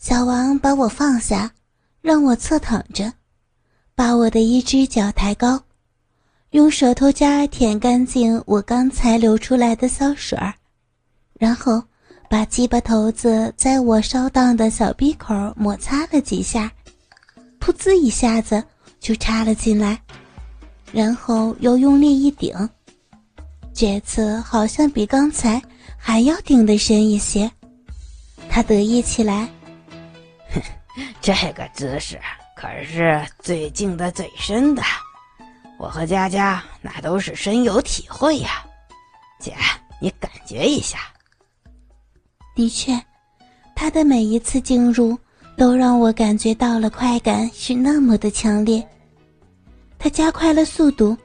[0.00, 1.52] 小王把我放下，
[2.00, 3.12] 让我侧躺着，
[3.94, 5.62] 把我的一只脚抬高，
[6.52, 10.54] 用舌头尖舔干净我刚才流出来的骚水儿，
[11.34, 11.82] 然后
[12.30, 16.72] 把鸡巴头子在我烧荡的小鼻口摩擦了几下，
[17.60, 18.64] 噗呲一下子
[19.00, 20.00] 就插了进来，
[20.92, 22.56] 然后又用力一顶，
[23.74, 25.60] 这次好像比刚才
[25.98, 27.50] 还要顶得深一些。
[28.48, 29.46] 他得意起来。
[31.20, 32.20] 这个姿势
[32.56, 34.82] 可是最近的最深的，
[35.78, 38.64] 我和佳佳那都是深有体会呀。
[39.38, 39.54] 姐，
[40.00, 40.98] 你感觉一下。
[42.54, 43.00] 的确，
[43.74, 45.18] 他的每一次进入
[45.56, 48.86] 都让我感觉到了快感是那么的强烈。
[49.98, 51.16] 他加快了速度，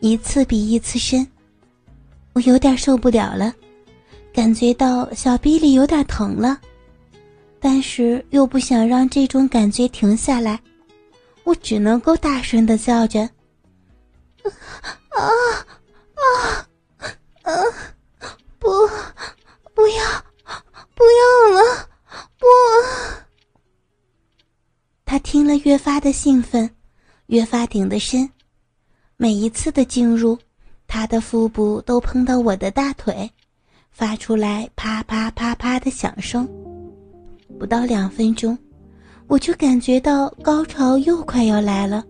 [0.00, 1.26] 一次比一次深，
[2.32, 3.52] 我有点受不了了，
[4.32, 6.58] 感觉到小臂里有点疼了。
[7.60, 10.58] 但是又不想让这种感觉停下来，
[11.44, 13.20] 我只能够大声的叫着
[15.10, 15.28] ：“啊
[16.16, 16.66] 啊
[17.42, 17.52] 啊！
[18.58, 18.68] 不，
[19.74, 20.24] 不要，
[20.94, 21.88] 不要了，
[22.38, 22.46] 不！”
[25.04, 26.74] 他听了越发的兴奋，
[27.26, 28.30] 越发顶得深。
[29.16, 30.38] 每一次的进入，
[30.86, 33.30] 他的腹部都碰到我的大腿，
[33.90, 36.48] 发出来啪啪啪啪的响声。
[37.60, 38.56] 不到两分钟，
[39.26, 42.02] 我就感觉到高潮又快要来了。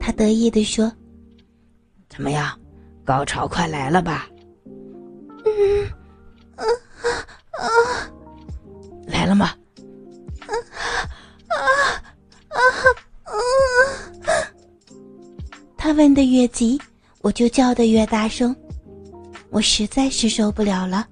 [0.00, 0.92] 他得意地说
[2.10, 2.58] ：“怎么样，
[3.04, 4.26] 高潮快来了吧
[5.46, 5.86] ？”“嗯，
[6.56, 6.64] 啊
[7.52, 7.70] 啊啊，
[9.06, 9.50] 来了吗
[10.42, 10.50] ？”“啊
[11.46, 11.56] 啊
[12.48, 12.58] 啊
[13.26, 13.32] 啊！”
[15.78, 16.76] 他问的越急，
[17.20, 18.54] 我就叫的越大声。
[19.50, 21.06] 我实在是受不了了。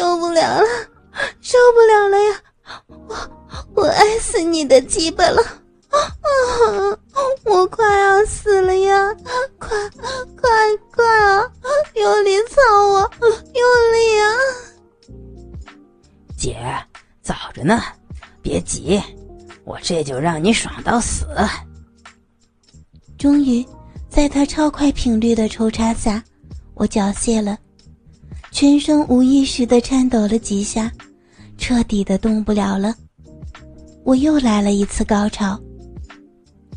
[0.00, 0.66] 受不了了，
[1.42, 2.42] 受不了了呀！
[2.86, 3.14] 我
[3.74, 5.42] 我爱死你的鸡巴了！
[5.90, 6.00] 啊，
[7.44, 9.14] 我快要死了呀！
[9.58, 9.68] 快
[10.40, 10.48] 快
[10.90, 11.44] 快啊！
[11.96, 14.26] 用力操我，用力啊！
[16.34, 16.56] 姐，
[17.20, 17.82] 早着呢，
[18.40, 19.02] 别急，
[19.64, 21.26] 我这就让你爽到死。
[23.18, 23.62] 终于，
[24.08, 26.24] 在他超快频率的抽插下，
[26.72, 27.58] 我缴械了。
[28.50, 30.90] 全身无意识的颤抖了几下，
[31.56, 32.94] 彻底的动不了了。
[34.04, 35.58] 我又来了一次高潮。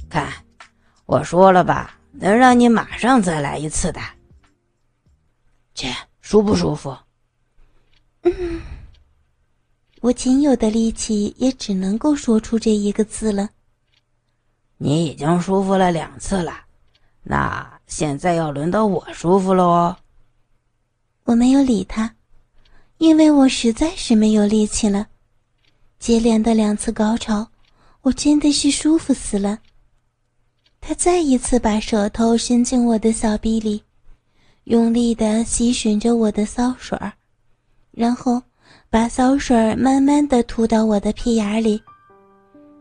[0.10, 0.32] 看，
[1.06, 4.00] 我说了吧，能让你马上再来一次的。
[5.74, 6.96] 姐，舒不舒服？
[8.22, 8.62] 嗯，
[10.02, 13.50] 我仅有的力气也只能够说出这一个字了。
[14.78, 16.54] 你已经舒服了两次了，
[17.24, 19.98] 那现在要轮到我舒服了哦。
[21.26, 22.14] 我没有理他，
[22.98, 25.08] 因为我实在是没有力气了。
[25.98, 27.48] 接连的两次高潮，
[28.02, 29.60] 我真的是舒服死了。
[30.82, 33.82] 他再一次把舌头伸进我的小臂里，
[34.66, 37.14] 用力的吸吮着我的骚水儿，
[37.92, 38.42] 然后
[38.90, 41.82] 把骚水儿慢慢的吐到我的屁眼里，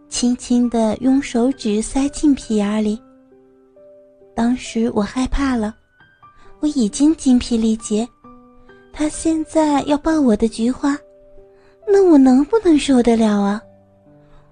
[0.09, 3.01] 轻轻的用手指塞进屁眼里。
[4.35, 5.73] 当时我害怕了，
[6.59, 8.09] 我已经精疲力竭。
[8.93, 10.97] 他现在要抱我的菊花，
[11.89, 13.63] 那我能不能受得了啊？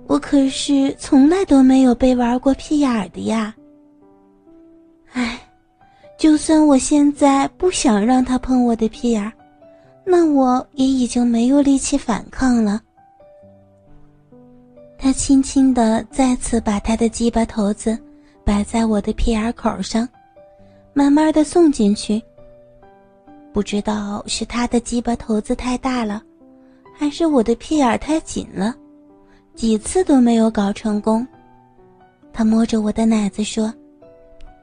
[0.06, 3.54] 我可是从来都没有被玩过屁眼的呀。
[5.12, 5.38] 唉，
[6.18, 9.32] 就算我现在不想让他碰我的屁眼，
[10.04, 12.80] 那我也已经没有力气反抗了。
[14.98, 17.96] 他轻轻的再次把他的鸡巴头子
[18.44, 20.08] 摆在我的屁眼口上，
[20.92, 22.20] 慢慢的送进去。
[23.52, 26.22] 不知道是他的鸡巴头子太大了，
[26.96, 28.74] 还是我的屁眼太紧了，
[29.54, 31.26] 几次都没有搞成功。
[32.32, 33.74] 他摸着我的奶子说：“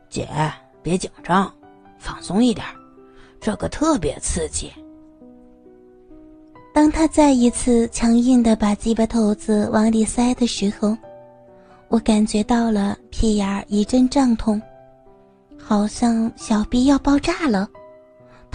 [0.09, 0.27] 姐，
[0.81, 1.51] 别紧张，
[1.99, 2.65] 放松一点，
[3.41, 4.71] 这个特别刺激。”
[6.73, 10.95] 当他再一次强硬的把鸡巴头子往里塞的时候，
[11.90, 14.61] 我感觉到了屁眼一阵胀痛，
[15.57, 17.67] 好像小臂要爆炸了。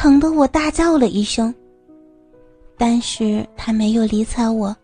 [0.02, 1.54] 疼得我大叫了一声，
[2.76, 4.76] 但是他没有理睬我，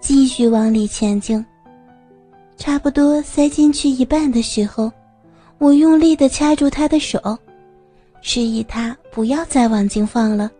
[0.00, 1.46] 继续往里前进。
[2.56, 4.90] 差不多塞进去一半的时候，
[5.58, 7.38] 我用力的掐住他的手，
[8.20, 10.50] 示意他不要再往进放了。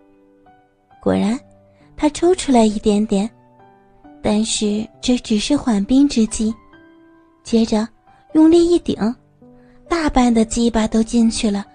[1.01, 1.37] 果然，
[1.97, 3.29] 他抽出来一点点，
[4.23, 6.55] 但是这只是缓兵之计。
[7.43, 7.89] 接着
[8.35, 8.97] 用力一顶，
[9.89, 11.67] 大半的鸡巴都进去了。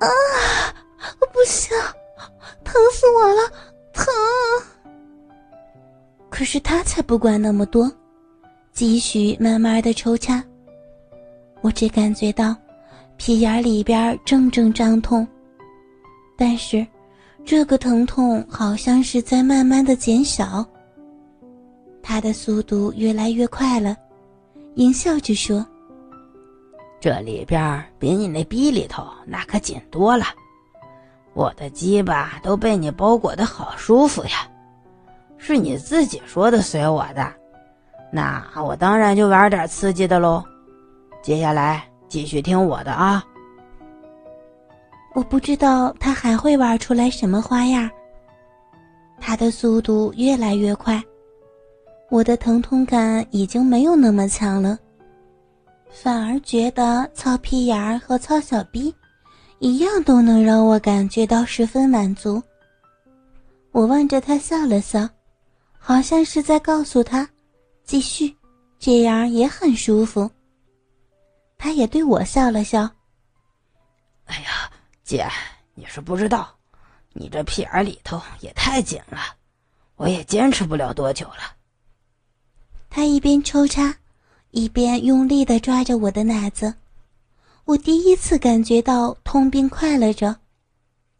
[0.00, 0.06] 啊！
[1.32, 1.76] 不行，
[2.64, 3.52] 疼死我了，
[3.92, 4.04] 疼！
[6.28, 7.90] 可是他才不管那么多，
[8.72, 10.42] 继续慢慢的抽插。
[11.62, 12.54] 我只感觉到
[13.16, 15.26] 屁眼里边阵阵胀痛，
[16.36, 16.86] 但是
[17.44, 20.66] 这个疼痛好像是在慢慢的减小。
[22.02, 23.96] 他的速度越来越快了，
[24.74, 25.66] 淫笑着说
[27.00, 30.26] ：“这里边比你那逼里头那可紧多了，
[31.32, 34.46] 我的鸡巴都被你包裹的好舒服呀。
[35.38, 37.32] 是你自己说的随我的，
[38.12, 40.44] 那我当然就玩点刺激的喽。
[41.22, 43.24] 接下来继续听我的啊。
[45.14, 47.90] 我不知道他还会玩出来什么花样。
[49.18, 51.02] 他的速度越来越快。”
[52.10, 54.76] 我的疼痛感已经没有那么强了，
[55.90, 58.94] 反而觉得操屁眼儿和操小逼，
[59.58, 62.42] 一样都能让我感觉到十分满足。
[63.72, 65.08] 我望着他笑了笑，
[65.78, 67.28] 好像是在告诉他，
[67.84, 68.34] 继续，
[68.78, 70.30] 这样也很舒服。
[71.58, 72.88] 他也对我笑了笑。
[74.24, 74.70] 哎呀，
[75.04, 75.28] 姐，
[75.74, 76.48] 你是不知道，
[77.12, 79.18] 你这屁眼里头也太紧了，
[79.96, 81.56] 我也坚持不了多久了。
[82.88, 83.94] 他一边抽插，
[84.50, 86.74] 一边用力的抓着我的奶子。
[87.64, 90.36] 我第一次感觉到痛并快乐着，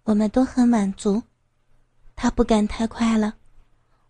[0.05, 1.23] 我们都很满足。
[2.17, 3.35] 他不敢太快了，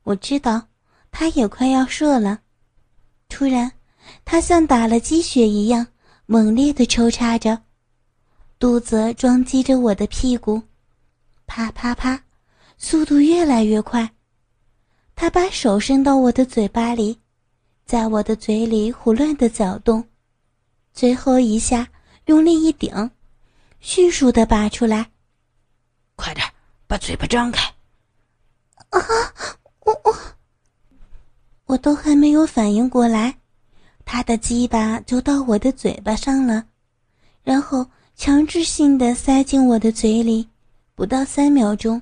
[0.04, 0.68] 我知道
[1.10, 2.40] 他也快要射了。
[3.28, 3.70] 突然，
[4.24, 5.86] 他像打了鸡血一样
[6.26, 7.62] 猛烈的抽插着，
[8.58, 10.62] 肚子撞击着我的屁股，
[11.46, 12.24] 啪啪啪，
[12.78, 14.10] 速度越来越快。
[15.14, 17.18] 他把手伸到我的嘴巴里。
[17.90, 20.04] 在我的嘴里胡乱的搅动，
[20.92, 21.88] 最后一下
[22.26, 23.10] 用力一顶，
[23.80, 25.10] 迅速的拔出来。
[26.14, 26.46] 快点，
[26.86, 27.66] 把嘴巴张开！
[28.90, 29.00] 啊，
[29.80, 30.16] 我我
[31.66, 33.36] 我都还没有反应过来，
[34.04, 36.64] 他的鸡巴就到我的嘴巴上了，
[37.42, 37.84] 然后
[38.14, 40.48] 强制性的塞进我的嘴里。
[40.94, 42.00] 不到三秒钟，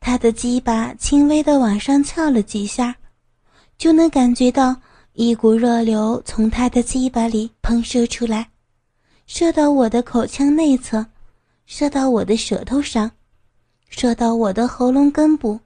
[0.00, 2.94] 他的鸡巴轻微的往上翘了几下，
[3.78, 4.76] 就能感觉到。
[5.20, 8.48] 一股热流从他的鸡巴里喷射出来，
[9.26, 11.04] 射到我的口腔内侧，
[11.66, 13.10] 射到我的舌头上，
[13.88, 15.58] 射到我的喉咙根部。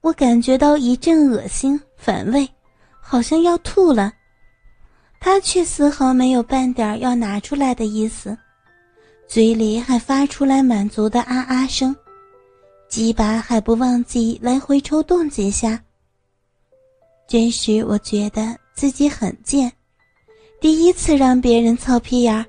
[0.00, 2.48] 我感觉到一阵恶心反胃，
[3.02, 4.10] 好像要吐了。
[5.20, 8.34] 他却丝毫没有半点要拿出来的意思，
[9.28, 11.94] 嘴里还发出来满足的啊啊声，
[12.88, 15.83] 鸡巴还不忘记来回抽动几下。
[17.34, 19.68] 真是我觉得自己很贱，
[20.60, 22.46] 第一次让别人操屁眼儿，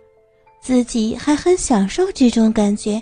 [0.62, 3.02] 自己还很享受这种感觉。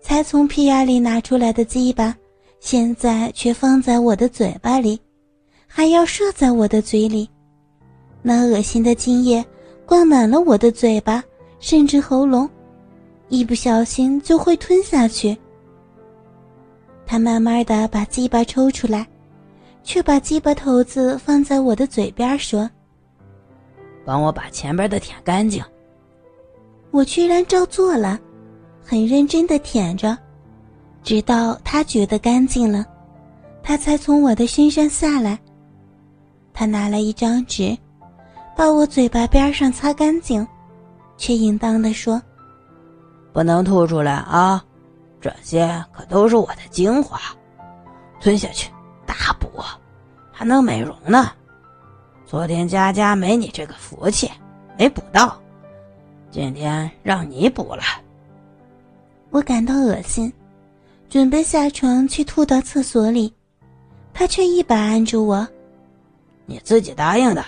[0.00, 2.16] 才从屁眼里拿出来的鸡巴，
[2.60, 4.98] 现在却放在我的嘴巴里，
[5.66, 7.28] 还要射在我的嘴里，
[8.22, 9.44] 那恶心的精液
[9.84, 11.22] 灌满了我的嘴巴，
[11.60, 12.48] 甚至喉咙，
[13.28, 15.36] 一不小心就会吞下去。
[17.04, 19.06] 他慢慢的把鸡巴抽出来。
[19.86, 22.68] 却把鸡巴头子放在我的嘴边说
[24.04, 25.64] ：“帮我把前边的舔干净。”
[26.90, 28.18] 我居然照做了，
[28.84, 30.18] 很认真的舔着，
[31.04, 32.84] 直到他觉得干净了，
[33.62, 35.38] 他才从我的身上下来。
[36.52, 37.76] 他拿来一张纸，
[38.56, 40.44] 把我嘴巴边上擦干净，
[41.16, 42.20] 却应当的说
[43.32, 44.64] ：“不能吐出来啊，
[45.20, 47.20] 这些可都是我的精华，
[48.20, 48.68] 吞下去。”
[49.06, 49.48] 大补，
[50.38, 51.32] 还能美容呢。
[52.26, 54.30] 昨天佳佳没你这个福气，
[54.76, 55.40] 没补到，
[56.30, 57.82] 今天让你补了。
[59.30, 60.30] 我感到恶心，
[61.08, 63.32] 准备下床去吐到厕所里，
[64.12, 65.48] 他却一把按住我。
[66.44, 67.42] 你自己答应的，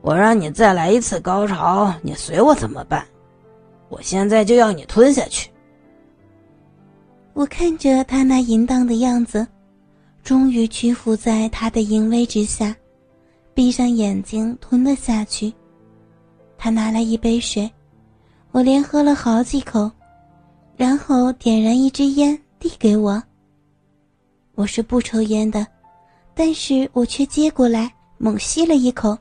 [0.00, 3.06] 我让你再来一次高潮，你随我怎么办？
[3.88, 5.48] 我现在就要你吞下去。
[7.32, 9.46] 我看着他那淫荡的样子。
[10.22, 12.74] 终于屈服在他的淫威之下，
[13.54, 15.52] 闭上眼睛吞了下去。
[16.56, 17.68] 他拿来一杯水，
[18.52, 19.90] 我连喝了好几口，
[20.76, 23.20] 然后点燃一支烟递给我。
[24.54, 25.66] 我是不抽烟的，
[26.34, 29.18] 但是我却接过来猛吸了一口，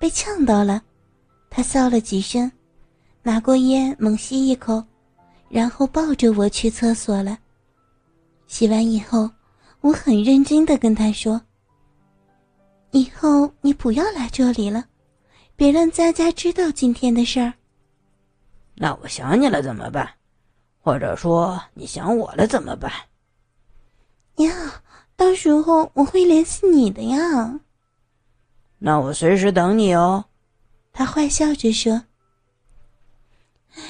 [0.00, 0.82] 被呛到了。
[1.48, 2.50] 他笑了几声，
[3.22, 4.82] 拿过烟猛吸一口，
[5.48, 7.38] 然后抱着我去厕所了。
[8.48, 9.30] 洗完以后。
[9.84, 11.38] 我很认真的跟他说
[12.92, 14.86] ：“以后你不要来这里了，
[15.56, 17.52] 别让佳佳知道今天的事儿。”
[18.76, 20.08] 那我想你了怎么办？
[20.80, 22.90] 或者说你想我了怎么办？
[24.36, 24.82] 呀，
[25.16, 27.60] 到时候我会联系你的呀。
[28.78, 30.24] 那我随时等你哦。
[30.94, 32.04] 他坏笑着说
[33.76, 33.82] ：“哎，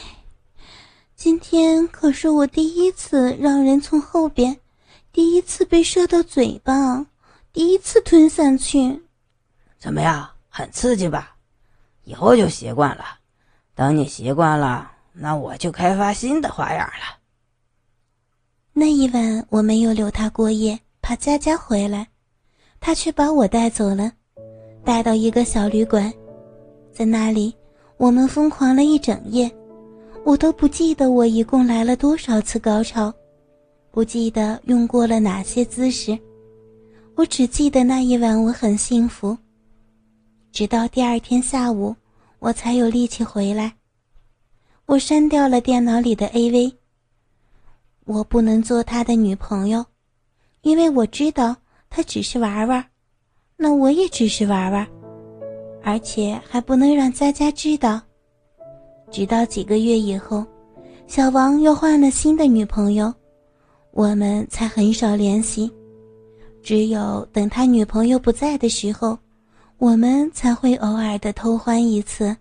[1.15, 4.59] 今天可是我第一次让人从后边，
[5.15, 7.07] 第一次被射到嘴巴，
[7.53, 9.01] 第一次吞下去。
[9.79, 11.37] 怎么样，很刺激吧？
[12.03, 13.05] 以后就习惯了。
[13.77, 17.19] 等你习惯了，那我就开发新的花样了。”
[18.75, 22.09] 那一晚我没有留他过夜，怕佳佳回来，
[22.81, 24.11] 他却把我带走了，
[24.85, 26.13] 带到一个小旅馆。
[26.93, 27.55] 在那里，
[27.99, 29.49] 我们疯狂了一整夜，
[30.25, 33.15] 我都不记得我一共来了多少次高潮，
[33.95, 36.19] 不记得用过了哪些姿势，
[37.15, 39.39] 我只记得那一晚我很幸福。
[40.51, 41.95] 直到第二天下午，
[42.41, 43.73] 我才有力气回来。
[44.87, 46.75] 我删掉了电脑里的 AV。
[48.05, 49.87] 我不能做他的女朋友，
[50.63, 51.55] 因为我知道
[51.89, 52.85] 他只是玩玩，
[53.57, 54.85] 那我也只是玩玩。
[55.85, 58.01] 而且还不能让佳佳知道。
[59.13, 60.45] 直到几个月以后，
[61.07, 63.15] 小王又换了新的女朋友，
[63.95, 65.71] 我们才很少联系。
[66.65, 69.17] 只有等他女朋友不在的时候，
[69.79, 72.37] 我们才会偶尔的偷欢一次。